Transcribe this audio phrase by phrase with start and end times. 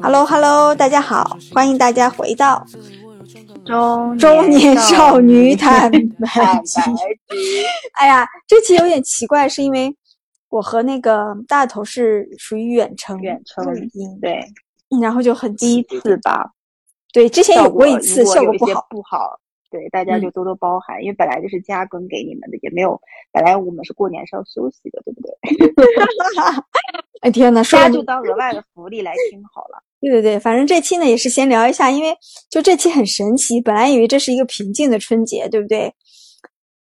[0.00, 2.64] Hello Hello，大家好，欢迎大家回到
[3.66, 6.62] 中中年少女坦白。
[7.92, 9.94] 哎呀，这期有点奇怪，是因为
[10.48, 14.40] 我和那个大头是属于远程远程录音，对，
[15.02, 16.52] 然后就很第一次吧，
[17.12, 18.86] 对，之前有过一次，效果不好。
[18.88, 19.38] 不好，
[19.70, 23.00] 对，大家嗯就多多包涵，因为本来就是加更给你们的，也没有，
[23.32, 25.32] 本来我们是过年是要休息的，对不对？
[27.22, 29.82] 哎天呐，说大家的就当额外的福利来听好了。
[30.00, 32.14] 对对对，反正这期呢也是先聊一下，因为
[32.50, 35.92] 就这期很神奇，本来以为这是一个平静的春节，对不对？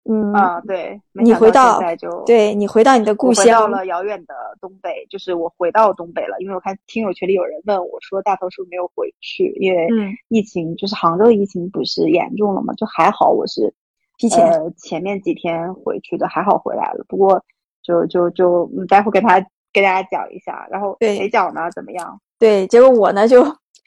[0.07, 13.73] 嗯，啊，对，没你想回到就对你回到你的我故回到乡，了遥远的东北，就是我回到东北了，因为我看听友群里有人问我说大头是不是没有回去，因为嗯疫情就是杭州的疫情不是严重了嘛，就还好我是
[14.17, 17.43] 提前呃前面几天回去的，还好回来了，不过
[17.81, 19.39] 就就就嗯待会跟他
[19.73, 21.69] 跟大家讲一下，然后对谁讲呢？
[21.71, 22.21] 怎么样？
[22.37, 23.43] 对，结果我呢就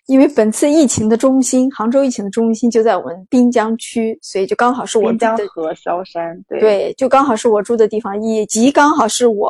[0.08, 9.48] 因为本次疫情的中心，杭州疫情的中心就在我们滨江区，所以就刚好是我滨江和萧山，对对，就刚好是我住的地方，以及刚好是我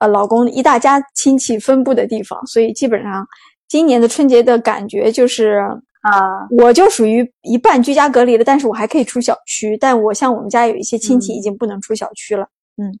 [0.00, 3.26] 呃老公一大家亲戚分布的地方，所以基本上
[3.68, 5.60] 今年的春节的感觉就是。
[6.02, 9.76] 啊，我就属于一半居家隔离了，但是我还可以出小区。
[9.76, 12.96] 但我像我们家有一些亲戚已嗯经不能出小区了，嗯，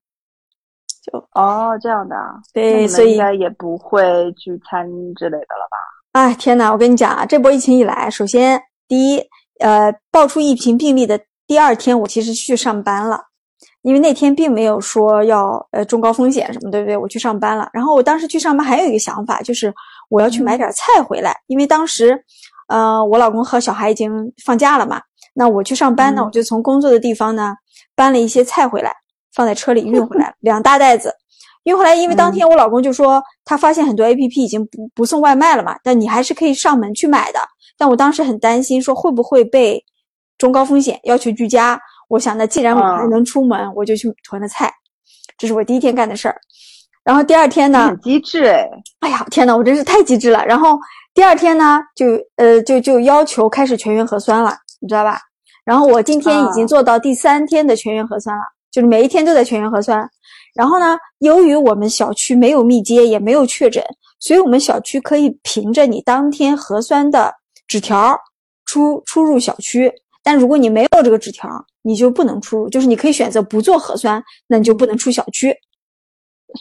[1.04, 5.78] 就哦，这样的啊，对，所以应该也不会聚餐之类的了吧？
[6.16, 9.22] 哎，天呐，我跟你讲啊，这波疫情以来，首先第一，
[9.60, 13.20] 呃，爆出疫情病例的第二天，我其实去上班了，
[13.82, 16.96] 因为那天并没有说要呃中高风险什么，对不对？
[16.96, 17.68] 我去上班了。
[17.70, 19.70] 然后我当时去上班还有一个想法，就是
[20.08, 22.18] 我要去买点菜回来，因为当时，
[22.68, 24.10] 呃，我老公和小孩已经
[24.42, 24.98] 放假了嘛，
[25.34, 27.54] 那我去上班呢，嗯我就从工作的地方呢
[27.94, 28.90] 搬了一些菜回来，
[29.34, 31.14] 放在车里运回来， 两大袋子。
[31.66, 37.40] 运回来，因为当嗯天我老公就说他发现很多 A P P 已经不不送外卖了嘛，但你还是可以上门去买的。
[37.76, 39.84] 但我当时很担心，说会不会被
[40.38, 41.78] 中高风险要求居家。
[42.08, 44.72] 我想，那既然我还嗯能出门，我就去囤了菜，
[45.36, 46.36] 这是我第一天干的事儿。
[47.02, 50.46] 然后第二天呢很，机智哎，哎呀，天呐，我真是太机智了。
[50.46, 50.78] 然后
[51.14, 52.06] 第二天呢，就
[52.36, 55.18] 呃就就要求开始全员核酸了，你知道吧？
[55.64, 60.08] 然后我今天已经啊做到第三天的全员核酸了，就是每一天都在全员核酸。
[60.56, 63.84] 然后呢，由于我们小区没有密接，也没有确诊，
[64.18, 67.32] 所以我们小区可以凭着你当天核酸的
[67.68, 68.18] 纸条
[68.64, 69.92] 出出入小区。
[70.22, 71.48] 但如果你没有这个纸条，
[71.82, 75.54] 你就不能出入，就是你可以选择不做核酸，那你就不能出小区。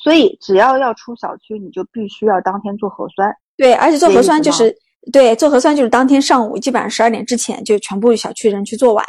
[0.04, 3.34] 所以只要要出小区，你就必须要当天做核酸。
[3.58, 4.76] 对，而且做核酸就是
[5.14, 9.06] 对做核酸就是当天上午基本上十二点之前就全部小区人去做完，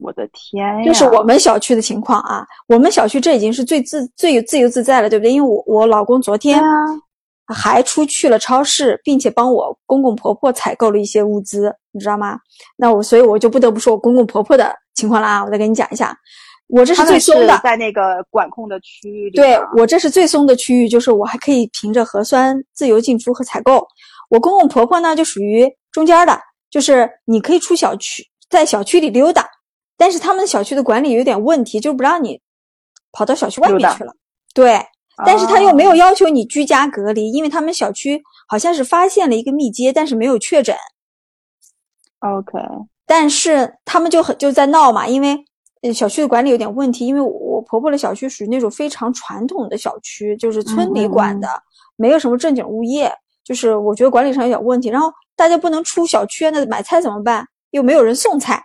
[0.00, 0.84] 我的天呀！
[0.84, 2.46] 这是我们小区的情况啊。
[2.68, 5.32] 我们小区这已经是最自最自由自在了，对不对？
[5.32, 6.86] 因为我我老公昨天啊，
[7.54, 12.38] 还出去了超市，并且帮我公公婆婆采购了一些物资，你知道吗？
[12.76, 16.16] 那我所以我就不得不说我公公婆婆的情况了啊，我再跟你讲一下，
[16.68, 23.86] 我这是最松的，在那个管控的区域里对我这是最松的区域，就是我还可以凭着核酸自由进出和采购。
[24.28, 26.38] 我公公婆婆呢就属于中间的，
[26.70, 29.44] 就是你可以出小区，在小区里溜达，
[30.00, 32.40] 但是他们小区的管理有点问题，就不让你
[33.12, 34.14] 跑到小区外面去了。
[34.54, 34.80] 对，
[35.26, 38.18] 但是他又没有哦要求你居家隔离，因为他们小区
[38.48, 40.74] 好像是发现了一个密接，但是没有确诊。
[42.20, 42.58] OK，
[43.04, 45.38] 但是他们就很就在闹嘛，因为
[45.82, 51.46] 呃小区的管理有点问题，因为我婆婆的小区属于那种非常传统的小区，就是村里管的，
[51.96, 53.12] 没有什么正经物业，
[53.44, 54.88] 就是我觉得管理上有点问题。
[54.88, 57.46] 然后大家不能出小区，那买菜怎么办？
[57.72, 58.64] 又没有人送菜，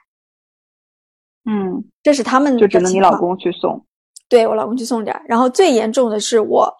[1.45, 3.83] 嗯，这是他们就只能你老公去送。
[4.27, 5.21] 对我老公去送点儿。
[5.27, 6.73] 然后最严重的是我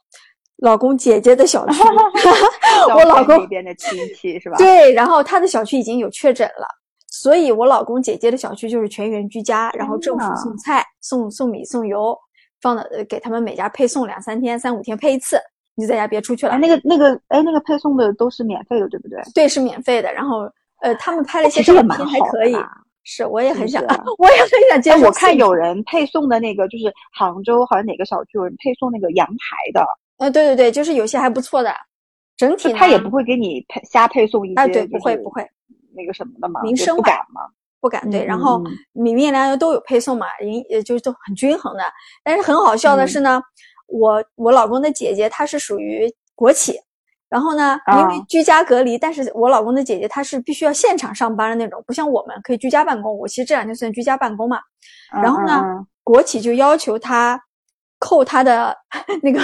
[0.57, 1.81] 老公姐姐的小区，
[2.89, 6.67] 我我老公那边的亲戚是吧？，对，然后他的小区已经有确诊了，
[7.11, 12.17] 所以我老公姐姐的小区就是全员居家，然后政府送菜、送送米、送油，
[12.61, 15.37] 放的呃给他们每家配送两三天、三五天配一次，
[15.75, 16.53] 你就在家别出去了。
[16.53, 19.21] 哎，那个那个，哎，那个配送的都是免费的，对不对？
[19.35, 20.11] 对，是免费的。
[20.11, 20.49] 然后
[20.81, 22.55] 呃，他们拍了一些照片还可以，
[23.05, 25.05] 是我也很想， 啊我也很想接哎，受。
[25.05, 29.87] 我看有人配送的那个，就是杭州好像哪个小区有人配送那个羊排的，
[30.17, 31.73] 呃，对对对，就是有些还不错的，
[32.35, 35.47] 整体呢他也不会给你配瞎配送一些，啊，对，不会不会。
[35.97, 37.41] 那个什么的嘛，民生嘛就不敢嘛。
[37.79, 41.83] 不敢对，嗯然后嗯米面粮油都有配送嘛，营也就都很均衡的。
[42.23, 43.39] 但是很好笑的是呢，
[43.87, 46.73] 我我老公的姐姐她是属于国企，
[47.35, 53.17] 然后呢，因为啊居家隔离，但是我老公的姐姐她是必须要现场上班的那种，不像我们可以居家办公。
[53.19, 54.57] 我其实这两天算居家办公嘛，
[55.21, 55.61] 然后呢
[56.01, 57.37] 国企就要求他
[57.99, 58.73] 扣他的
[59.21, 59.41] 那个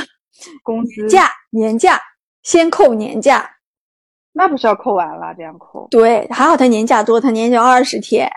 [0.64, 2.00] 工资假年假，
[2.44, 3.46] 先扣年假，
[4.32, 5.34] 那不是要扣完了？
[5.36, 5.86] 这样扣？
[5.92, 8.32] 对，还好他年假多，他年假二十天，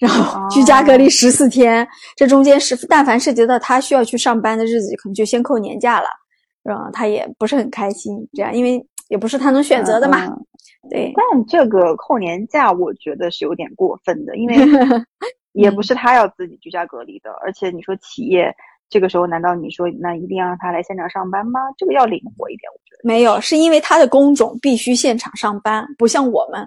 [0.00, 1.86] 然后居家隔离十四天，
[2.16, 6.08] 这中间是但凡涉及到他需要去上班的日子，可能就先扣年假了，
[6.62, 10.26] 然后他也不是很开心，这样因为也不是他能选择的嘛。
[10.90, 14.56] 对，但这个扣年假，我觉得是有点过分的，因为
[15.52, 18.54] 也不是他要自己居家隔离的，而且你说企业
[18.88, 21.60] 这个时候，难道你说那一定要让他来现场上班吗？
[21.76, 26.66] 这个要灵活一点，我觉得没有，是因为他的工种必须现场上班，不像我们。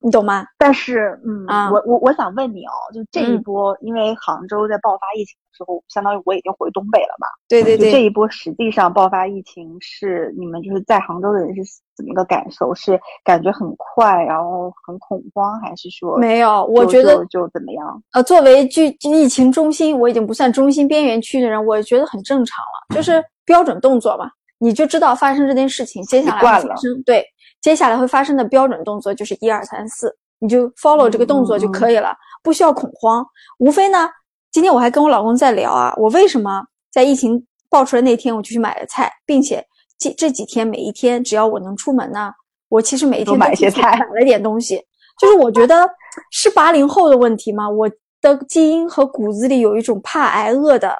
[0.00, 0.46] 你懂吗？
[0.56, 7.26] 但是，嗯，我我我想问你哦，就这一波，因为杭州在爆发疫情的时候，相当于我已经回东北了嘛。
[7.48, 7.90] 对对对。
[7.90, 11.62] 这一波实际上爆发疫情是你们就是在杭州的人是
[11.96, 12.72] 怎么个感受？
[12.76, 16.64] 是感觉很快，然后很恐慌，还是说没有？
[16.66, 18.02] 我觉得就怎么样？
[18.12, 27.26] 呃，作为距疫情中心，我已经不算中心边缘区的人，我觉得很正常了，就是标准动作嘛，你就知道发生这件事情，接下来发生对。
[27.68, 33.22] 接下来会发生的标准动作就是一二三四，你就 follow 这个动作就可以了，不需要恐慌。
[33.58, 34.08] 无非呢，
[34.50, 39.62] 今天我还跟我老公在聊啊，我为什么在疫情爆出来那天我就去买了菜，并且
[39.98, 42.32] 这这几天每一天只要我能出门呢，
[42.70, 44.82] 我其实每一天都买些菜，买了点东西。
[45.20, 45.86] 就是我觉得
[46.30, 47.68] 是八零后的问题吗？
[47.68, 47.86] 我
[48.22, 50.96] 的基因和骨子里有一种怕挨饿的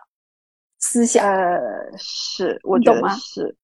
[0.81, 1.25] 思想。
[1.27, 1.59] 呃，
[1.97, 3.57] 是，我懂吗是。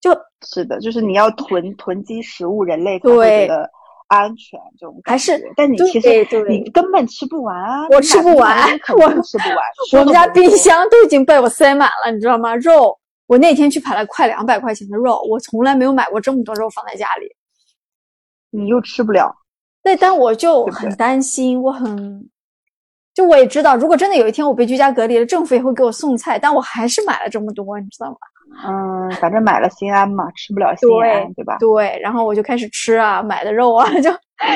[0.00, 0.10] 就
[0.46, 3.70] 是的，就是你要囤囤积食物，人类才会觉得
[4.08, 4.58] 安全。
[4.78, 7.86] 这种还是，但你其实你根本吃不完啊！
[7.90, 9.58] 我 吃不完，我吃不完。
[9.98, 12.56] 我们家冰箱都已经被我塞满了，你知道吗？
[12.56, 17.26] 肉，我那天去买了快两百块钱的肉，我从来没有买过这么多肉放在家里。
[18.50, 19.32] 你又吃不了，
[19.82, 22.28] 对但我就很担心，我很，
[23.14, 28.16] 就我也知道，如果真的有一天我被居家隔离了，政府也会给我送菜，但我还是买了这么多，你知道吗？
[28.64, 31.56] 嗯，反正买了心安嘛，吃不了心安，对吧？
[31.58, 34.10] 对，然后我就开始吃啊，买的肉啊， 就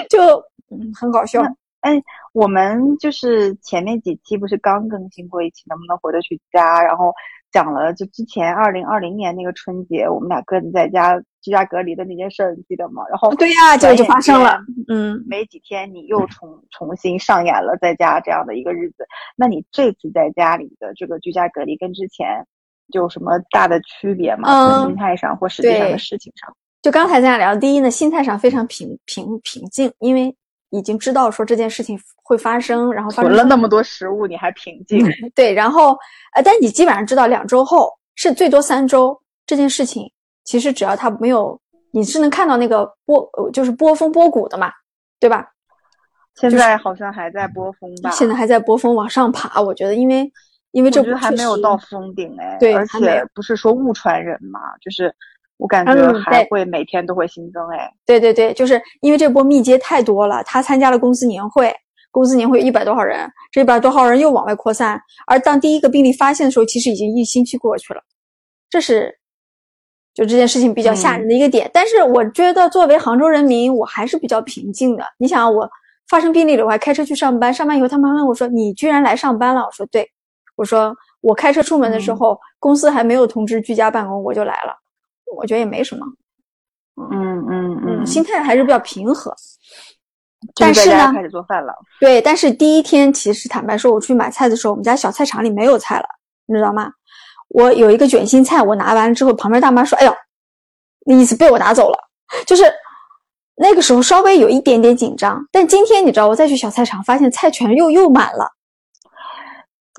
[0.08, 0.36] 就
[0.70, 1.42] 嗯，很搞笑。
[1.80, 2.02] 哎，
[2.32, 6.82] 我们就是前面几期不是刚更新过一期，能不能回得去家？
[6.82, 7.12] 然后
[7.52, 13.02] 讲了就之前二零二零年那个春节，我们俩各自在家居家隔离的那件事儿，你记得吗？
[13.10, 14.58] 然后对呀，这个就发生了。
[14.88, 19.06] 嗯，没几天你又重重新上演了在家这样的一个日子。
[19.36, 22.46] 那你这次在家里的这个居家隔离跟之前？
[22.88, 24.48] 有什么大的区别吗？
[24.48, 26.54] 嗯心态上或实际上的事情上？
[26.82, 30.34] 就刚才咱俩聊，第一呢，心态上非常平平平静，因为
[30.68, 35.02] 已经知道说这件事情会发生，然后囤了那么多食物，你还平静？
[35.34, 35.96] 对，然后
[36.34, 40.10] 呃，但你基本上知道两周后是最多三周，这件事情
[40.44, 41.58] 其实只要它没有，
[41.90, 44.70] 你是能看到那个波，就是波峰波谷的嘛，
[45.18, 45.48] 对吧？
[46.34, 48.10] 现在好像还在波峰吧？
[48.10, 50.30] 现在还在波峰往上爬，我觉得，因为。
[50.74, 55.14] 因为这觉得还没有到封顶哎，对，而且不是说误传人嘛，就是
[55.56, 61.72] 我感觉还会每天都会新增哎，对对对，就是因为这波密接太多了，他参加了公司年会，
[62.10, 68.02] 公司年会一百多号人，这一百多号人又往外扩散，而当第一个病例发现的时候，其实已经一星期过去了，
[68.68, 69.16] 这是
[70.12, 71.70] 就这件事情比较吓人的一个点。
[71.72, 75.04] 但是我觉得作为杭州人民，我还是比较平静的。
[75.18, 75.70] 你想我
[76.08, 80.10] 发生病例了，我还开车去上班，上班以后他们问我说：“你居然来上班了？”我说：“对。”
[80.56, 84.74] 我说我开车出门的时候，公司还没有通知居家办公，我就来了。
[85.36, 86.06] 我觉得也没什么。
[87.10, 89.34] 嗯嗯嗯，心态还是比较平和。
[90.54, 91.74] 但是呢，开始做饭了。
[91.98, 96.06] 对，但是第一天其实坦白说，我出去买菜的时候，我们家小菜场里没有菜了，
[96.46, 96.92] 你知道吗？
[97.48, 100.14] 我有一个卷心菜，我拿完了之后，旁边大妈说：“哎呦，
[101.06, 101.98] 那意思被我拿走了。”
[102.46, 102.64] 就是
[103.56, 105.42] 那个时候稍微有一点点紧张。
[105.50, 108.50] 但今天你知道，我再去小菜场，发现菜全又又满了。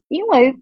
[0.08, 0.56] 因为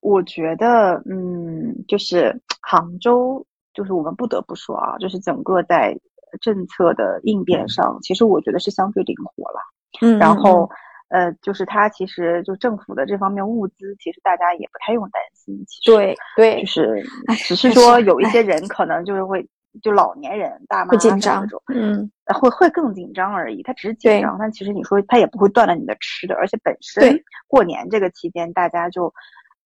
[0.00, 5.98] 我觉得，嗯，就是杭州，就是我们不得不说啊，就是整个在
[6.40, 9.60] 政策的应变上，其实我觉得是相对灵活了。
[10.00, 10.70] 嗯，然后，
[11.08, 15.64] 呃，就是它其实就政府的这方面物资，其实大家也不太用担心。
[15.66, 17.04] 其实对对，就是，
[17.46, 19.46] 只是说有一些人可能就是会。
[19.82, 23.62] 就老年人、大妈紧张那种，嗯，会会更紧张而已。
[23.62, 29.12] 他只是紧张，但其实你说他也不会断了你的吃的，而且本身过年这个期间，大家就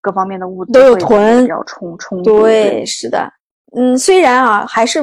[0.03, 2.43] 各方面的物资都有囤，要充充足。
[2.43, 3.33] 对，是的，
[3.75, 5.01] 嗯，虽然啊，还是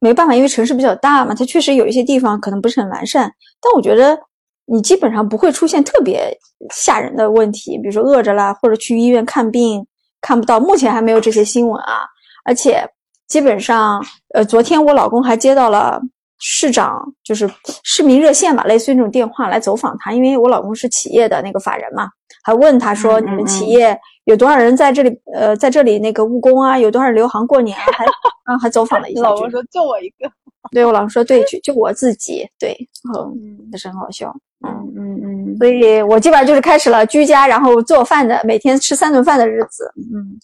[0.00, 3.30] 没办法，因为城市比较大嘛，它确实有一些地方可能不是很完善，
[3.60, 4.18] 但我觉得
[4.64, 6.34] 你基本上不会出现特别
[6.70, 9.86] 吓人的问题，比如说饿着啦或者去医院看病
[10.22, 12.00] 看不到，目前还没有这些新闻啊，
[12.44, 12.82] 而且。
[13.30, 16.02] 基本上，呃，昨天我老公还接到了
[16.40, 17.48] 市长，就是
[17.84, 22.08] 市民热线吧，类似于那种电话来走访他，因为我老公是企业的那个法人嘛，
[22.42, 28.04] 还问他说，你们企业有多少人在这里，呃，在这里那个务工啊，有多少人留行过年啊，还
[28.52, 29.22] 啊，还走访了一下。
[29.22, 30.30] 老公说就我一个。
[30.72, 32.76] 对我老公说，对，就就我自己，对，
[33.16, 34.30] 嗯，也是很好笑，
[34.66, 40.38] 嗯嗯嗯，所以我基本上就是开始了居家，然后做饭的，每天吃三顿饭的日子，嗯，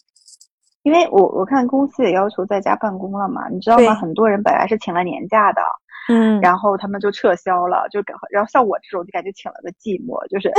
[0.87, 3.93] 因为我我看公司也要求在家办公了嘛，你知道吗？
[3.95, 5.61] 很多人本来是请了年假的。
[6.09, 10.49] 嗯，然后他们就撤销了，就感，然后像我这种就感觉请了个寂寞，就是，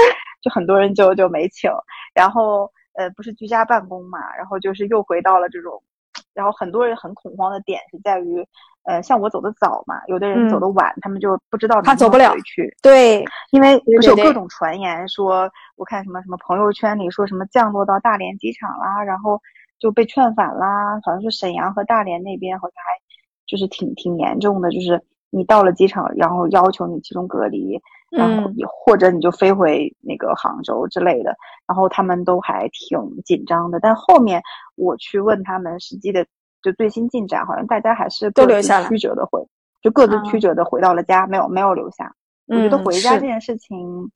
[0.43, 1.71] 就很多人就就没请，
[2.13, 5.83] 然后呃不是居家办公嘛，然后就是又回到了这种，
[6.35, 8.47] 然后很多人很恐慌的点是在于，
[8.85, 19.41] 呃像我走的早嘛，有的人走的晚，他们就不知道他走不了去，对，因为不是有各种传言说，我看什么什么朋友圈里说什么降落到大连机场啦，然后
[19.79, 22.91] 就被劝返啦，好像是沈阳和大连那边好像还
[23.47, 25.03] 就是挺挺严重的，就是。
[25.31, 27.79] 你到了机场，然后要求你集中隔离，
[28.11, 33.79] 然后或者你就飞回那个杭州之类的，然后他们都还挺紧张的。
[33.79, 34.41] 但后面
[34.75, 36.25] 我去问他们实际的
[36.63, 39.47] 就最新进展，好像大家还是各自曲折的回，
[39.83, 42.15] 就各自曲折的回到了家，没有没有留下。
[42.47, 44.11] 我觉得回家这件事情，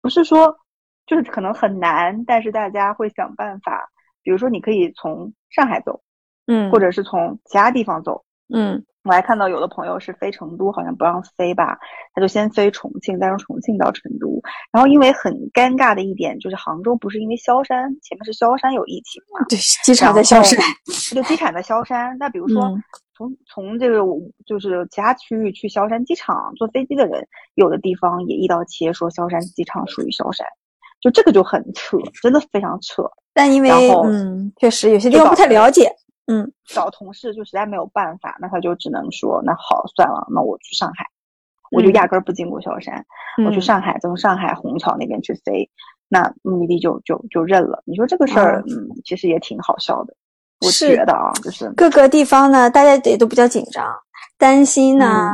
[0.00, 0.56] 不是说
[1.04, 3.90] 就是可能很难，但是大家会想办法。
[4.22, 6.00] 比如说，你可以从上海走，
[6.46, 8.84] 嗯，或者是从其他地方走，嗯。
[9.04, 11.78] 我还看到有的朋友是飞成都，好像不让飞吧，
[12.12, 14.38] 他就先飞重庆，再从重庆到成都。
[14.70, 19.46] 然后因为很尴尬的一点就是杭州不是因为萧山前面是萧山有疫情嘛？
[19.48, 20.60] 对，机场在萧山，
[21.14, 22.14] 就机场在萧山。
[22.18, 22.76] 那比如说
[23.16, 24.00] 从从这个
[24.44, 30.46] 就是其他区域去萧山机场坐飞机的人，有的地方也一刀切说萧山机场属于萧山，
[31.00, 33.04] 就这个就很扯，真的非常扯。
[33.38, 33.70] 但因为
[34.04, 35.88] 嗯，确实有些地方不太了解。
[36.26, 41.06] 嗯，找同事就实在没有办法，那他就只能说，那好算了，那我去上海，
[41.70, 43.06] 我就压根儿不经过萧山，
[43.46, 45.70] 我去上海，从上海虹桥那边去飞，
[46.08, 47.80] 那目的地就就就认了。
[47.86, 50.14] 你说这个事儿，嗯，其实也挺好笑的。
[50.66, 53.86] 我觉得啊，就是各个地方呢，大家也都比较紧张，
[54.36, 55.32] 担心呢，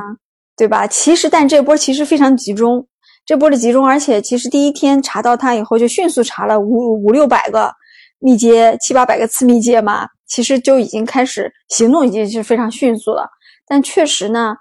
[0.55, 0.87] 对吧？
[0.87, 2.87] 其实，但这波其实非常集中，
[3.27, 7.75] 这波的集中，而且其实第一天查到他以后，就迅速查了五五六百个
[8.19, 10.09] 密接，七八百个次密接嘛。
[10.27, 13.29] 其实就已经开始行动，已经是非常迅速了。
[13.69, 14.55] 但确实呢，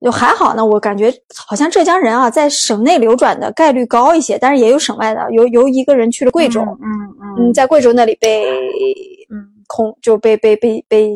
[0.00, 0.66] 就还好呢。
[0.66, 5.24] 我感觉好像浙江人啊，在省内流转的概率高一些，但是也有省外的。
[5.32, 8.44] 有有一个人去了贵州，嗯嗯，在贵州那里被
[9.30, 11.14] 嗯控就被被被被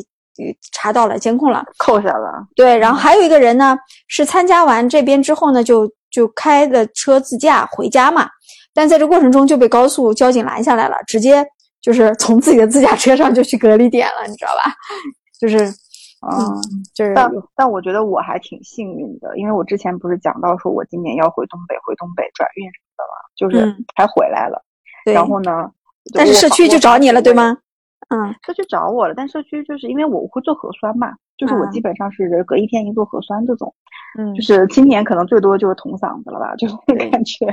[0.72, 2.46] 查到了监控了，扣下了。
[2.54, 3.76] 对，然后还有一个人呢，
[4.06, 8.28] 是参加完这边之后呢，就就开的车自驾回家嘛，
[8.72, 11.44] 但在这过程中就被高速交警拦下来了，直接。
[11.80, 14.72] 就是从自己的自驾车上就去隔离点了，你知道吧？
[15.40, 15.58] 就是，
[16.26, 16.58] 嗯，
[16.94, 17.14] 就是。
[17.14, 24.62] 但但我觉得我还挺幸运的，因为我之前不是讲到说我今年要回东北，回东北转运什么的嘛，就是还回来了。
[25.04, 25.70] 然后呢？
[26.14, 27.56] 但是社区就找你了，对吗？
[28.08, 33.74] 嗯，社区找我了，但社区就是因为我会做核酸嘛，就是我基本上是隔一天一做核酸这种。
[34.18, 36.74] 嗯，就是今年可能最多就是捅嗓子了吧，就是
[37.10, 37.46] 感觉。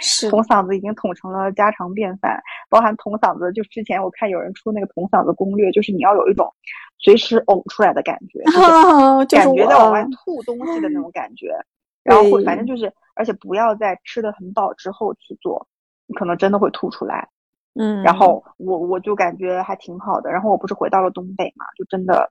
[0.00, 6.52] 是捅嗓子已经捅成了家常便饭，包含捅嗓子，就之前我看有人出那个捅嗓子攻略，就是你要有一种
[6.98, 11.54] 随时呕出来的感觉，就是感觉在往外吐东西的那种感觉，
[12.02, 15.66] 然后会反正就是，而且不要在吃的很饱之后去做，
[16.06, 17.28] 你可能真的会吐出来。
[17.74, 22.30] 嗯，然后我我就感觉还挺好的，然后我不是回到了东北嘛，就真的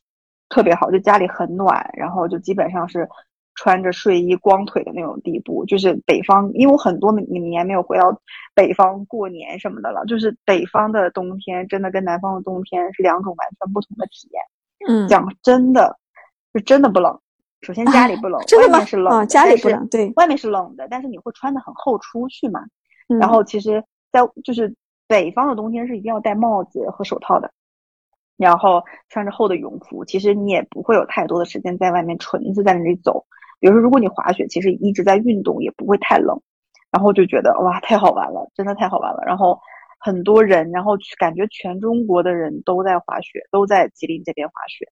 [0.48, 3.08] 特别好，就家里很暖，然后就基本上是。
[3.54, 8.18] 穿着睡衣光腿的那种地步，就是北方，因为我很多年没有回到
[8.54, 10.04] 北方过年什么的了。
[10.06, 14.42] 就是北方的冬天真的跟南方的冬天是两种完全不同的体验。
[14.88, 15.98] 嗯，讲真的，
[16.54, 17.20] 是真的不冷。
[17.60, 22.60] 首先家里不冷，外面是冷，家里不冷，对，外面是冷的，但是你会穿的很厚出去嘛。
[23.20, 24.74] 然后其实，在就是
[25.06, 27.52] 北方的冬天是一定要戴帽子和手套的，
[28.38, 33.26] 然后穿着厚的羽绒服，其实你也不会有太多的时间在外面纯子在那里走。
[33.60, 36.40] 比如说，如果你滑雪，其实一直在运动也不会太冷，
[36.90, 39.22] 然后就觉得哇，太好玩了，真的太好玩了。
[39.26, 39.60] 然后
[39.98, 44.88] 很多人，然后感觉全中国的人都在滑雪，都在吉林这边滑雪，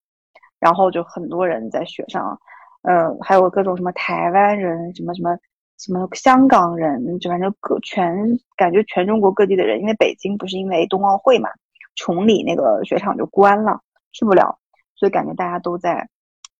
[0.60, 2.38] 然后就很多人在雪上，
[2.82, 5.36] 嗯，还有各种什么台湾人，什么什么
[5.78, 8.14] 什么香港人，就反正各全
[8.56, 11.48] 感觉全中国各地的人，因为北京不是因为冬奥会嘛，
[11.96, 13.80] 崇礼那个雪场就关了，
[14.12, 14.58] 去不了，
[14.94, 16.08] 所以感觉大家都在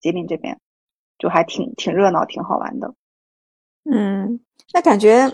[0.01, 0.59] 吉林这边。
[1.19, 2.95] 就还挺挺热闹，挺好玩的。
[3.91, 4.41] 嗯，
[4.73, 5.31] 那感觉，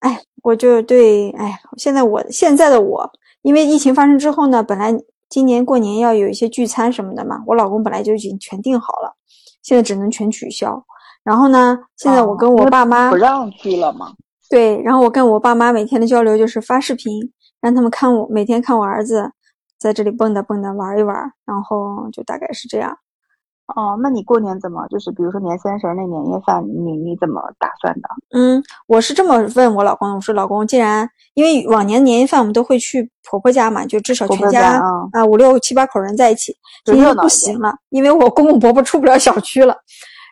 [0.00, 3.10] 哎，我就对，哎，现在我现在的我，
[3.42, 4.92] 因为疫情发生之后呢，本来
[5.28, 9.16] 今年过年要有一些聚餐什么的嘛，我老公本来就已经全订好了，
[9.62, 10.84] 现在只能全取消。
[11.22, 14.12] 然后呢，现在我跟我爸妈不让去了吗？
[14.50, 19.32] 对，然后我跟我爸妈每天的交流就是发视频，让他们看我每天看我儿子
[19.78, 21.16] 在这里蹦跶蹦跶玩一玩，
[21.46, 22.98] 然后就大概是这样。
[23.68, 28.08] 哦，那你过年怎么就是比如说年三十那年夜饭，你你怎么打算的？
[28.32, 34.80] 嗯，我是这么问我老公，我说老公，既然因为往年年夜饭我们都会去婆婆家嘛，就至少全家
[35.12, 36.54] 啊五六七八口人在一起，
[36.84, 39.74] 今天不行了，因为我公公婆婆出不了小区了。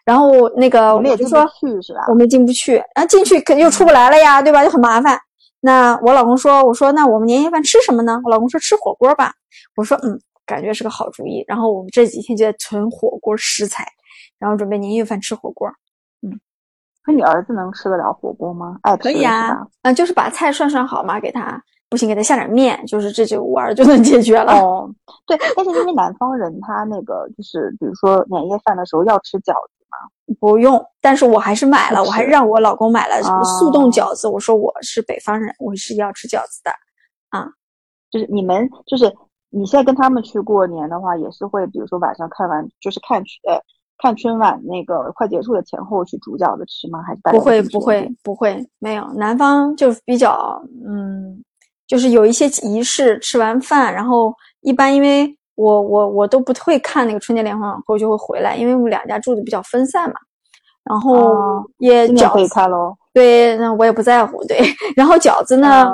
[0.04, 1.46] 然后那个我们也就说，
[2.08, 4.64] 我们进不去，然后进去肯定又出不来了呀，对吧？
[4.64, 5.16] 就很麻烦。
[5.60, 8.20] 那我老公说，我说那我们年夜饭吃什么呢？
[8.24, 9.32] 我老公说吃火锅吧。
[9.76, 10.18] 我说嗯，
[10.52, 11.44] 感觉是个好主意。
[11.47, 13.87] 然后我们这几天就在囤火锅食材，
[14.38, 15.68] 然后准备年夜饭吃火锅。
[16.21, 16.38] 嗯，
[17.06, 18.78] 那你儿子能吃得了火锅吗？
[18.82, 21.62] 爱可以啊，嗯，就是把菜涮涮好嘛，给他。
[21.88, 24.54] 不行，给他下点面，就是这就玩就能解决了。
[24.54, 24.90] 哦，
[25.26, 29.99] 对，但是因为南方人他那个就是，比如说年夜饭的时候要吃饺子嘛，
[30.40, 34.26] 不用，但是我还是买了，我还是让我老公买了速冻饺子。
[34.26, 36.71] 我说我是北方人，我是要吃饺子的，
[37.28, 37.47] 啊，
[38.11, 39.14] 就是你们就是
[39.52, 43.61] 你现在跟他们去过年的话，也是会比如说晚上看完就是看呃
[43.99, 47.00] 看春晚那个快结束的前后去煮饺子吃吗？
[47.06, 51.42] 还是不会不会不会没有，南方就比较嗯。
[51.88, 60.14] 就是有一些仪式，吃完饭，然后一般因为我我我都不会看那个春节联欢晚会，就会回来，因为我们两家住的比较分散嘛。
[60.85, 64.42] 然后也饺子看喽，对，那我也不在乎。
[64.44, 64.59] 对，
[64.97, 65.87] 然后饺子呢，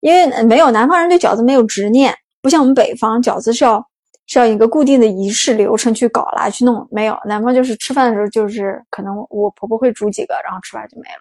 [0.00, 3.84] 因为没有南方人对饺子没有执念，不像我们北方，饺子是要
[4.26, 6.86] 是要一个固定的仪式流程去搞啦，去弄。
[6.90, 11.20] 没有南方就是吃饭的时候，就是可能我婆婆会煮几个，然后吃完就没了。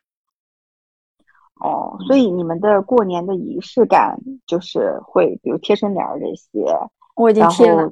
[1.61, 4.15] 哦，所以你们的过年的仪式感
[4.47, 6.73] 就是会，比如贴春联这些，
[7.15, 7.83] 我已经贴了。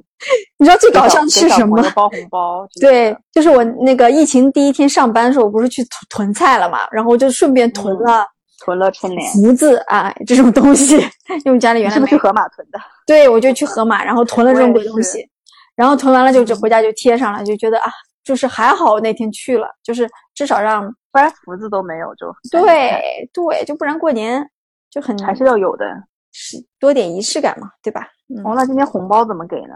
[0.56, 1.82] 你知道最搞笑的是什么？
[1.94, 2.66] 包红包。
[2.80, 8.26] 对，就是我那个疫情第一天上班的时候，我不是去囤囤菜了嘛，然后我就顺便囤了
[8.64, 10.96] 囤了春联、福字啊这种东西，
[11.44, 12.80] 因为家里原来是不是去河马囤的？
[13.08, 15.28] 对，我就去盒马，然后囤了这种鬼东西，
[15.74, 17.90] 然后囤完了就就回家就贴上了，就觉得啊，
[18.22, 20.94] 就是还好那天去了，就是至少让。
[21.10, 24.46] 不然福字都没有就对对，就不然过年
[24.90, 25.86] 就很还是要有的，
[26.32, 28.06] 是多点仪式感嘛，对吧？
[28.44, 29.74] 哦，那今天红包怎么给呢？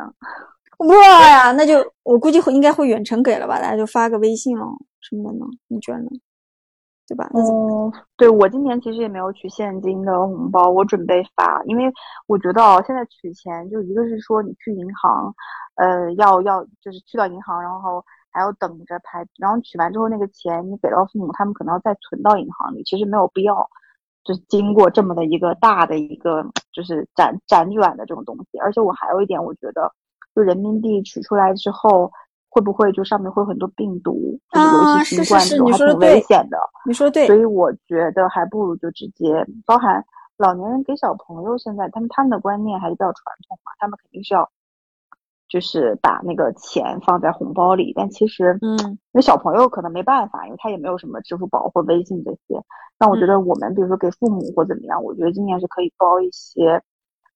[0.78, 4.66] 我不知道呀，那就我估计会应该会远程给了吧，大家就发个微信了
[5.00, 5.46] 什么的呢？
[5.68, 6.10] 你觉得呢？
[7.12, 7.30] 对吧？
[7.34, 11.92] 哦，对我今年其实也没有取现金的红包，我准备发，因为
[12.26, 15.34] 我觉得，现在取钱就一个是说你去银行，
[15.76, 18.04] 呃，要要就是去到银行，然后。
[18.34, 23.68] 还要等着排，然后取完之后那个钱你给到父母，他们可能要再存到银行里，其实没有必要，
[24.24, 28.58] 就是经过这么的一个大的一个就是辗辗转的这种东西。
[28.58, 29.92] 而且我还有一点，我觉得
[30.34, 32.10] 就人民币取出来之后，
[32.52, 36.58] 会不会就上面会有很多病毒，就是尤其新冠这种还挺危险的。
[36.84, 40.04] 你说对，所以我觉得还不如就直接包含
[40.36, 44.50] 老年人给小朋友，现在他们他们的观念还是比较传统嘛，他们肯定是要。
[45.48, 52.58] 就是把那个钱放在红包里，但其实，嗯，那小朋友可能没办法，因为他也没有什么支付宝或微信这些。
[52.96, 56.82] 但我觉得我们，比如说给父母或怎么样，我觉得今年是可以包一些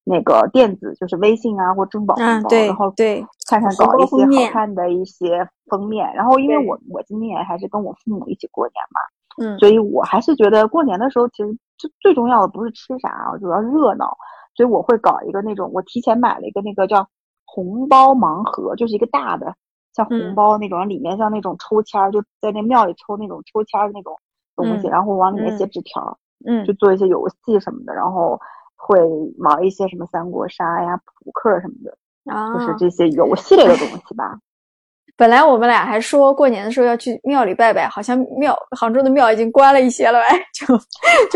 [0.07, 6.11] 那个电子，就是微信啊或支付宝红包，然后对，看看搞一些好看的一些封面。
[6.15, 9.01] 然后，因为我我今年还是跟我父母一起过年嘛，
[9.45, 14.17] 嗯，所以我还是觉得过年的时候，其实最最重要的不是吃啥，主要热闹。
[14.55, 17.07] 所以我会搞一个那种，我提前买了一个那个叫。
[17.49, 19.55] 红包盲盒就是一个大的，
[19.95, 24.15] 像红包那种，里面像那种抽签儿，就在那庙里抽那种抽签儿的那种
[24.57, 28.39] 东西，然后往里面写纸条，嗯，就做一些游戏什么的，然后
[28.77, 28.99] 会
[29.39, 31.97] 玩一些什么三国杀呀、扑克什么的，
[32.33, 34.39] 啊就是这些游戏类的东西吧。
[35.17, 40.67] 本来我们俩还说过年的时候要去庙里拜拜，好像庙杭州的庙已经关了一些了， 哎，就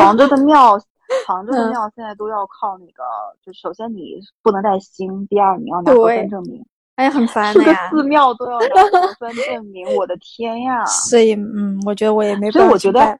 [0.02, 0.78] 杭州的庙。
[1.26, 3.02] 杭州的庙现在都要靠那个，
[3.44, 6.64] 就首先你不能带星，第二你要拿核酸证明。
[6.94, 7.90] 哎呀，很烦的呀！
[7.90, 10.84] 寺庙都要拿核酸证明，我的天呀！
[10.84, 12.48] 所以，嗯，我觉得我也没。
[12.52, 13.18] 所以我觉得，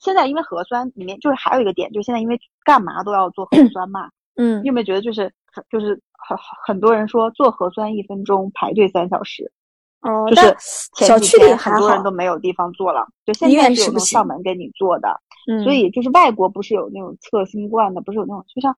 [0.00, 4.08] 现在因为核酸里面就是还有一个点，就现在因为干嘛都要做核酸嘛。
[4.36, 4.62] 嗯。
[4.62, 5.32] 你有没有觉得就是
[5.70, 9.50] 就是很很多人说做核酸一分钟排队三小时？
[10.02, 10.28] 哦。
[10.28, 10.54] 就是
[11.04, 15.20] 小区里很多人都没有地方做了，就现在是有上门给你做的。
[15.62, 18.76] 所以就是外国不是有那种测新冠的，不是有那种就像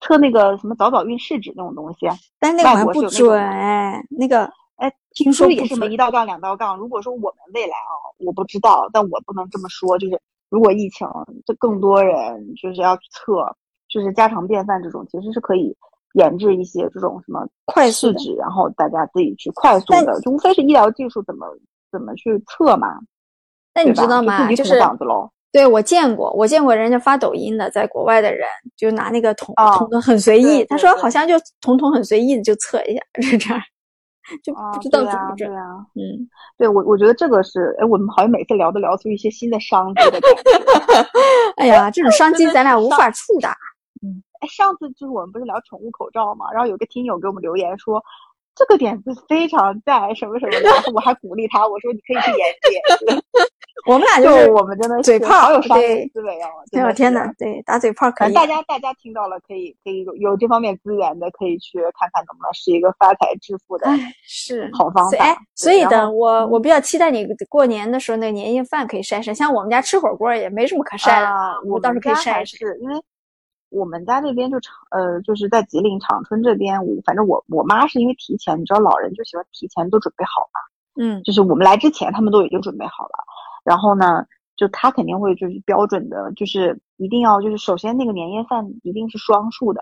[0.00, 2.06] 测那个什么早早孕试纸那种东西，
[2.38, 4.44] 但那个不准哎，那个
[4.76, 6.76] 哎，听说也是什么一道杠两道杠。
[6.76, 11.06] 如果说我们未来啊，我不知道，但我不能这么说，就是如果疫情
[11.46, 13.56] 就更多人就是要测，
[13.88, 15.74] 就是家常便饭这种，其实是可以
[16.14, 21.46] 研制一些这种什么快试纸，然后大家自己去快速的，就无非是医疗技术怎么
[21.92, 22.98] 怎么去测嘛。
[23.72, 24.52] 那你知道吗？
[24.52, 25.30] 就是膀子喽。
[25.52, 33.60] 对，我见过，我见过人家发抖音的，在国外的人就拿那个桶桶的很随意，他说好像就桶桶很随意的就测一下，就这样。
[34.42, 35.48] 就啊，不知道怎么整。
[35.48, 35.62] 对呀，
[35.94, 41.08] 嗯，对我我觉得这个是，哎，我们好像每次聊都聊出一些新的商机的感觉。
[41.58, 43.50] 哎呀， 这种商机咱俩无法触达。
[44.02, 48.02] 嗯哎，上次就是我们不是聊宠物口罩嘛，然后有个听友给我们留言说。
[48.52, 53.22] 这个点子非常赞，什么什么的，然后我还鼓励他，我说你可以去研究研究。
[53.86, 56.48] 我们俩就就是我们真的是嘴炮好有商业对思维啊！
[56.48, 58.32] 哎真的是呦天呐，对，打嘴炮可以。
[58.32, 63.86] 大家大家听到了，可以可以有有这方面资源的，可以去看看能不能是一个发财致富的。
[63.88, 69.32] 哎，是好方法哎，所以然的我我比较期待你过年的时候那年夜饭可以晒晒。
[69.32, 72.44] 像我们家吃火锅也没什么可晒的，啊，我我倒是可以晒晒。
[72.44, 73.02] 是因为
[73.70, 80.60] 我们家这边就长呃，就是在吉林长春这边，我反正我我妈是因为提前，你知道老人就喜欢提前都准备好嘛，
[81.02, 83.24] 嗯就是我们来之前他们都已经准备好了，
[83.64, 89.80] 然后呢，就他肯定会就是标准的，就是一定要就是首先那个年夜饭一定是双数的，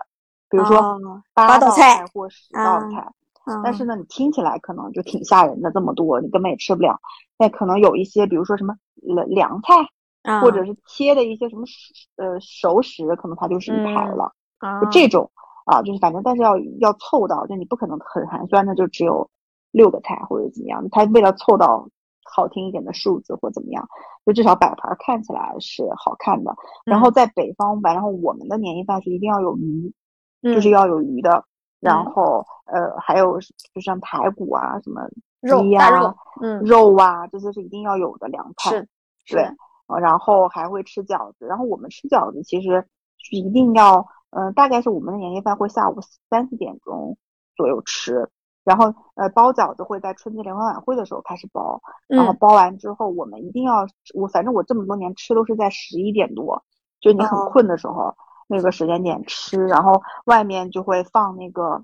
[0.49, 3.01] 比如说哦八道菜或十啊道菜。
[3.01, 3.15] 嗯
[3.63, 6.99] 但是呢，你听起来可能就挺吓人的，这么多你根本也吃不了。
[7.35, 9.73] 那可能有一些，比如说什么凉凉菜，
[10.21, 11.73] 啊或者是切的一些什么熟
[12.17, 14.33] 呃熟食，可能它就是一盘嗯了。
[14.59, 15.31] 啊就这种
[15.65, 19.27] 啊，就是反正但是要要凑到，就你不可能很寒酸的就只有
[19.71, 21.89] 六个菜或者怎么样，他为了凑到
[22.31, 23.87] 好听一点的数字或怎么样，
[24.25, 26.55] 就至少摆盘看起来是好看的。
[26.85, 29.93] 然后嗯在北方吧，然后我们的年夜饭是一定要有鱼，
[30.41, 31.43] 嗯就是要有鱼的。
[31.79, 33.39] 然嗯后呃还有
[33.73, 35.01] 就像排骨啊什么
[35.39, 38.69] 肉鸡呀、嗯肉啊这些是一定要有的凉菜。
[38.71, 38.87] 是
[39.25, 39.43] 是对，
[39.87, 41.45] 呃然后还会吃饺子。
[41.47, 42.85] 然后我们吃饺子其实
[43.17, 47.17] 是一定要，嗯、大概是我们的年夜饭会下午三四点钟
[47.55, 48.29] 左右吃，
[48.69, 56.63] 然后呃包饺子会在春节联欢晚会的时候开始包，然后嗯包完之后我们一定要，我反正我这么多年吃都是在十一点多，
[57.01, 58.15] 就你很哦困的时候、
[58.47, 61.83] 那个时间点吃，然后外面就会放那个。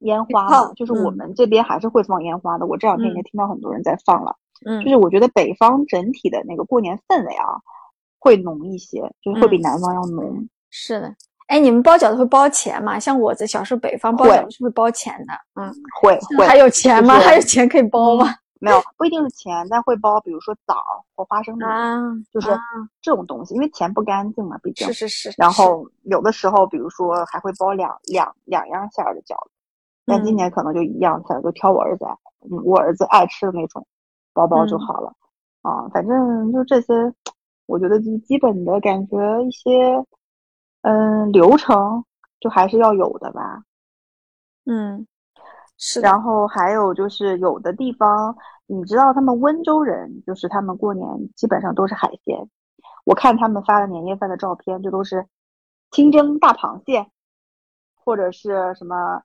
[0.00, 2.66] 烟花就是我嗯们这边还是会放烟花的。
[2.66, 4.36] 我这两天已经嗯听到很多人在放了。
[4.66, 7.56] 嗯就是我觉得北方整体的那个过年氛围啊，
[8.18, 10.46] 会浓一些，就是会比嗯南方要浓。
[10.68, 11.14] 是的。
[11.46, 12.98] 哎，你们包饺子会包钱吗？
[12.98, 17.14] 像我在小时候北方包饺子是不是包钱的，嗯，会会还有钱吗？
[17.20, 18.26] 还有钱可以包吗？
[18.58, 22.00] 没有不一定是钱，但会包，比如说枣儿或花生米，啊，
[22.32, 22.58] 就是啊
[23.02, 25.06] 这种东西，因为钱不干净嘛，毕竟是。
[25.06, 25.34] 是是。
[25.36, 29.50] 然后有的时候，比如说还会包两两两样馅儿的饺子，
[30.06, 32.12] 但今嗯年可能就一样馅儿，就挑我儿子爱，
[32.50, 33.86] 嗯，我儿子爱吃的那种，
[34.32, 35.12] 包包就嗯好了。
[35.60, 36.94] 啊，反正就这些，
[37.66, 40.02] 我觉得就基本的感觉一些，
[40.88, 42.04] 嗯，流程
[42.38, 43.64] 就还是要有的吧。
[44.66, 45.04] 嗯，
[45.76, 52.48] 是，然后还有就是有的地方，你知道他们温州人，就是他们过年基本上都是海鲜。
[53.04, 55.26] 我看他们发的年夜饭的照片，就都是
[55.90, 57.10] 清蒸大螃蟹，
[57.96, 59.22] 或者是什么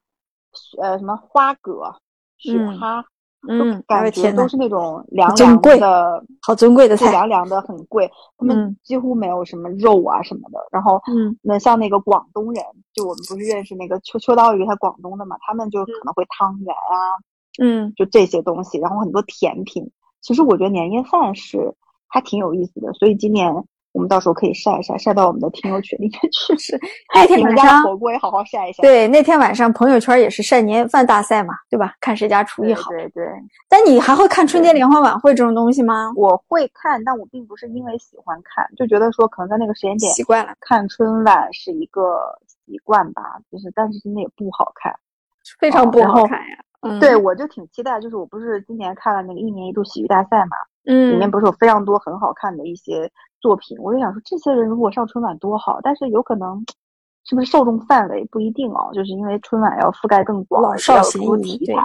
[0.81, 1.99] 呃什么花蛤、
[2.37, 3.05] 雪嗯蛤，嗯，
[3.47, 8.09] 哎感觉都，是那种凉凉的，好尊贵的是菜，凉凉的，很贵。
[8.37, 10.59] 他们嗯几乎没有什么肉啊什么的。
[10.71, 17.17] 然后，嗯那像那个广东人，就我们不是认识那个秋秋刀鱼，他广东的嘛，他们就可能会汤圆啊，
[17.59, 19.89] 嗯就这些东西，然后很多甜品。
[20.21, 21.73] 其实我觉得年夜饭是
[22.07, 23.51] 还挺有意思的，所以今年
[23.93, 26.55] 我们到时候可以晒一晒，晒到我们的听友群里面去。
[26.59, 26.79] 是
[27.13, 28.81] 那天晚上火锅也好好晒一晒。
[28.81, 31.93] 对，那天晚上朋友圈也是晒年夜饭大赛嘛，对吧？
[31.99, 32.89] 看谁家厨艺好。
[32.89, 33.25] 对对，
[33.67, 36.11] 但你还会看春节联欢晚会这种东西吗？
[36.15, 44.93] 我会看，但我并不是因为喜欢看，就觉得说可能在那个时间点习惯了，看春晚是一个习惯吧，就是但是真的也不好看。
[45.59, 46.57] 非常不好看呀。
[46.81, 56.63] 嗯，对，我就挺期待，就是我不是今年看了那个一年一度喜剧大赛嘛，嗯里面嗯，不是有非常多很好看的一些作品，我就想说这些人如果上春晚多好，但是有可能
[57.23, 61.83] 是不是受众范围不一定哦，就是因为春晚要覆盖更广，要有少咸宜对更多题材。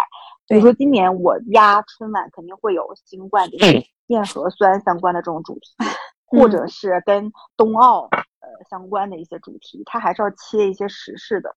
[0.49, 5.77] 比如说今年我压春晚肯定会有新冠就是验核酸相关的这种主题，
[6.25, 11.55] 或嗯者是跟冬奥呃相关的一些主题，它还是要切一些时事的。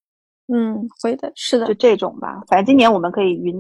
[0.52, 2.42] 嗯，会的，是的就，这种吧。
[2.48, 3.56] 反正今年我们可以云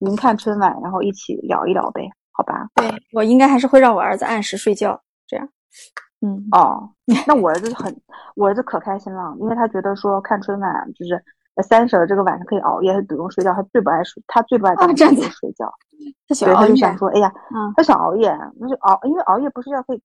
[0.00, 2.68] 云看春晚，然后一起聊一聊呗，好吧？
[2.74, 5.48] 对我应该还是会让我儿子按时睡觉，这样。
[6.20, 6.88] 嗯，哦，
[7.26, 7.94] 那我儿子很，
[8.36, 11.14] 我儿子可开心了，因为他觉得说看春晚就是
[11.54, 15.70] 呃三十儿这个晚上可以熬夜，他不用睡觉，他最不爱睡，他最不爱这样子就睡觉。
[16.28, 16.68] 他喜对，欢熬夜。
[16.68, 20.02] 他就想说，哎呀，嗯他想熬夜，那就熬，因为熬夜不睡觉可以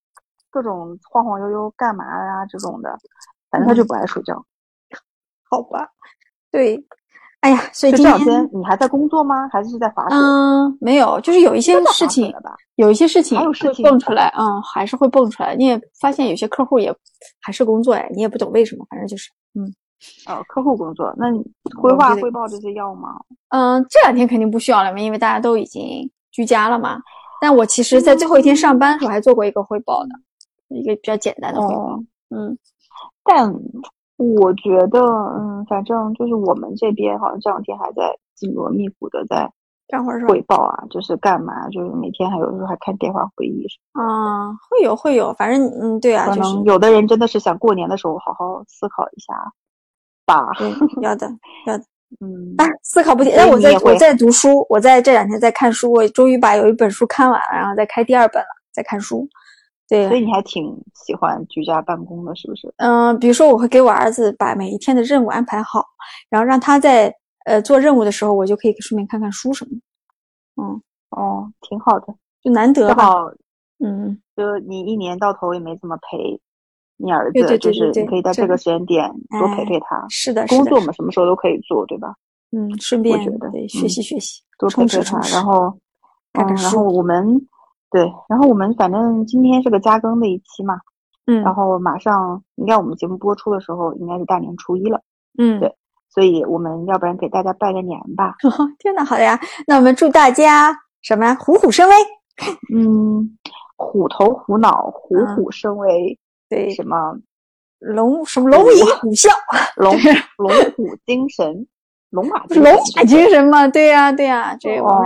[0.50, 2.98] 各种晃晃悠悠干嘛呀这种的，
[3.50, 4.42] 反正他就嗯不爱睡觉。
[5.50, 5.90] 好吧，
[6.52, 6.84] 对，
[7.42, 9.48] 哎呀，所以就这两今天，你还在工作吗？
[9.52, 10.18] 还是是在划水？
[10.18, 12.34] 嗯，没有，就是有一些事情？
[12.76, 15.56] 有一些事情会还有事情蹦出来，嗯，还是会蹦出来。
[15.56, 16.94] 你也发现有些客户也
[17.42, 19.74] 还是工作哎，你也不懂为什么，反正就是，嗯，
[20.28, 21.44] 呃，客户工作，那你
[21.82, 23.10] 规划汇报这些要吗？
[23.50, 27.00] 嗯，这两天肯定不需要了嘛，因为大家都已经居家了嘛。
[27.42, 30.10] 但我其实，在最后一天上班的时候，还做过一个汇报的，
[30.76, 31.98] 一个比较简单的汇报。
[32.30, 32.58] 嗯，
[33.24, 33.54] 但
[34.20, 39.50] 我觉得，嗯，反正就是我们这边好像这两天还在紧锣密鼓的在
[39.88, 44.04] 干活儿汇报啊，就是干嘛，就是每天还有时候还开电话会议什么。
[44.04, 49.34] 啊，会有会有，反正嗯，对啊，可能有的人真的是想过年的时候好好思考一下。
[50.60, 51.28] 对，要的，
[51.66, 51.84] 要的，
[52.22, 53.34] 嗯，啊，思考不停。
[53.36, 59.28] 那我在我在读书，我在这两天在看书，我终于把有一本书看完了，然后再开第二本了，在看书。
[59.90, 62.72] 对，所以你还挺喜欢居家办公的，是不是？
[62.78, 65.84] 嗯，比如说我会给我儿子把每一天的任务安排好，
[66.30, 67.14] 然后让他在
[67.46, 69.82] 呃做任务的时候，我就可以顺便看看书什么的。
[70.62, 73.32] 嗯，哦，挺好的，就难得正好，
[73.84, 76.40] 嗯，就你一年到头也没怎么陪。
[77.02, 82.14] 你儿子就是你可以在这个时间点多陪陪他，是的，工作嘛，什么时候都可以做，对吧？
[82.52, 85.74] 嗯，顺便觉得对学习学习，多陪陪他，然后
[86.34, 87.40] 然后我们
[87.92, 90.80] 对，然后我们反正今天是个加更的一期嘛，
[91.26, 95.02] 嗯，然后马上应该我们节目播出的时候应该是大年初一了，
[95.38, 95.76] 嗯，对，
[96.10, 98.36] 所以我们要不然给大家拜个年吧？
[98.80, 101.36] 天呐，好呀，那我们祝大家什么呀？
[101.40, 101.96] 虎虎生威，
[102.76, 103.38] 嗯，
[103.76, 106.18] 虎头虎脑，虎虎生威，
[106.50, 107.18] 对，什么？
[107.80, 109.30] 龙什么龙吟虎啸，
[109.78, 109.96] 龙
[110.38, 111.66] 龙虎精神，
[112.10, 112.62] 龙马龙
[112.96, 113.66] 马精神嘛？
[113.70, 115.00] 对呀对呀，这哦，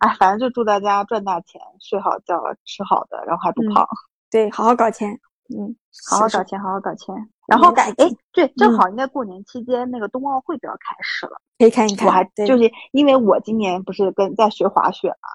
[0.00, 3.86] 哎，反正就祝大家赚大钱，睡好觉，吃好的，然后还不胖。
[4.30, 5.10] 对，好好搞钱，
[5.56, 5.74] 嗯，
[6.10, 7.14] 好好搞钱，好好搞钱。
[7.46, 7.94] 然后哎，
[8.32, 12.06] 对，正好应该过年期间那个冬奥会就要开始了，可以看一看。
[12.08, 15.28] 我还就是因为我今年不是跟在学滑雪嘛，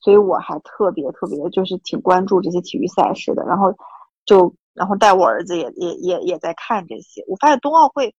[0.00, 3.74] 所以我还特别特别就是挺关注这些体育赛事的，然后
[4.24, 4.54] 就。
[4.74, 8.14] 然后带我儿子也也也也在看这些，我发现冬奥会，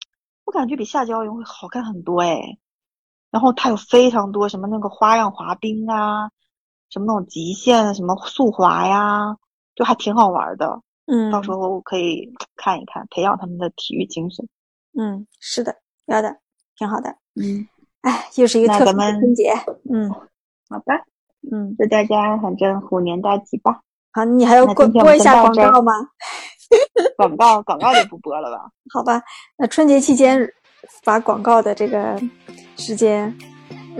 [0.45, 2.43] 我感觉比夏季奥运会好看很多哎。
[3.33, 6.31] 然后它有非常多什么那个花样滑冰啊，
[6.91, 9.35] 什么那种极限什么速滑呀，
[9.75, 10.81] 就还挺好玩的。
[11.07, 14.47] 嗯，到时候我可以看一看，培养他们的体育精神。
[14.97, 15.75] 嗯，是的，
[16.07, 16.37] 要的，
[16.77, 17.11] 挺好的。
[17.35, 17.67] 嗯，
[18.03, 19.53] 哎，又是一个特别的春节。
[19.91, 20.09] 嗯，
[20.69, 20.95] 好吧。
[21.51, 23.81] 嗯，祝大家反正虎年大吉吧。
[24.13, 25.93] 好，你还要过播一下广告吗？
[27.19, 28.71] 广告广告就不播了吧？
[28.93, 29.21] 好吧，
[29.57, 30.41] 那春节期间
[31.05, 32.21] 把广告的这个
[32.77, 33.35] 时间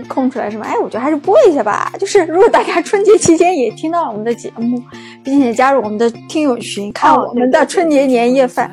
[0.07, 0.65] 空出来是吗？
[0.67, 1.91] 哎，我觉得还是播一下吧。
[1.99, 4.81] 就是如果大家春节期间也听到了我们的节目，
[5.23, 8.71] 并且加入我们的听友群，看我们的春节年夜饭。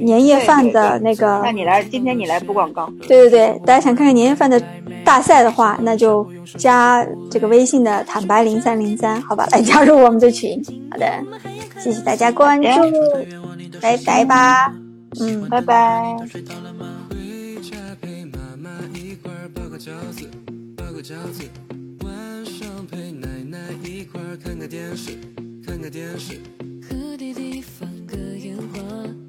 [0.00, 2.90] 年夜饭的那个，那你来，今天你来播广告。
[3.06, 4.58] 对对对，大家想看看年夜饭的
[5.04, 10.62] 大赛的话，那就加这个微信的坦白零三零三，好吧，来加入我们的群。
[10.90, 11.06] 好的，
[11.78, 12.68] 谢谢大家关注，
[13.82, 14.72] 拜拜吧，
[15.20, 16.16] 嗯，拜拜。
[26.82, 28.80] 和弟弟放个烟花，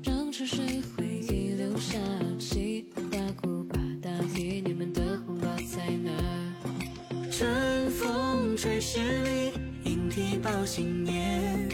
[0.03, 1.97] 让沉睡回忆留下。
[2.37, 6.11] 西大姑八，大姨你们的红包在哪？
[7.31, 9.51] 春风吹十里，
[9.83, 11.69] 莺啼报新年。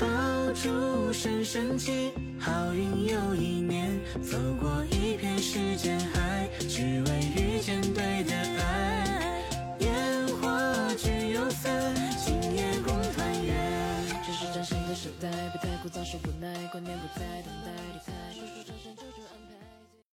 [0.00, 0.06] 爆
[0.54, 9.44] 竹声声起，好运又一年，走过一片时间海，只为遇见对的爱。
[9.80, 14.06] 烟花聚又散，今夜共团圆。
[14.26, 18.69] 这是崭新的时代，别太枯燥，说不耐，观念不再等待，离开。